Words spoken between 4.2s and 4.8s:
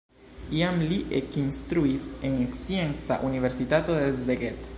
Szeged.